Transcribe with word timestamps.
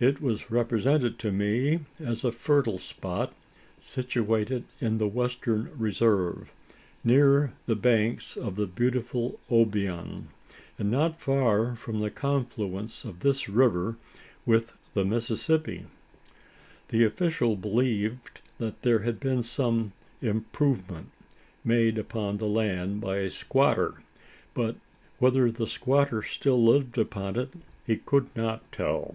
It 0.00 0.20
was 0.20 0.50
represented 0.50 1.16
to 1.20 1.30
me 1.30 1.78
as 2.00 2.24
a 2.24 2.32
fertile 2.32 2.80
spot 2.80 3.32
situated 3.80 4.64
in 4.80 4.98
the 4.98 5.06
"Western 5.06 5.70
Reserve" 5.78 6.50
near 7.04 7.52
the 7.66 7.76
banks 7.76 8.36
of 8.36 8.56
the 8.56 8.66
beautiful 8.66 9.38
Obion, 9.48 10.24
and 10.76 10.90
not 10.90 11.20
far 11.20 11.78
above 11.86 12.00
the 12.00 12.10
confluence 12.10 13.04
of 13.04 13.20
this 13.20 13.48
river 13.48 13.96
with 14.44 14.76
the 14.92 15.04
Mississippi. 15.04 15.86
The 16.88 17.04
official 17.04 17.54
believed 17.54 18.40
there 18.58 18.98
had 19.04 19.20
been 19.20 19.44
some 19.44 19.92
"improvement" 20.20 21.10
made 21.64 21.96
upon 21.96 22.38
the 22.38 22.48
land 22.48 23.00
by 23.00 23.18
a 23.18 23.30
squatter; 23.30 24.02
but 24.52 24.74
whether 25.20 25.48
the 25.52 25.68
squatter 25.68 26.24
still 26.24 26.60
lived 26.60 26.98
upon 26.98 27.36
it, 27.36 27.50
he 27.86 27.98
could 27.98 28.34
not 28.34 28.64
tell. 28.72 29.14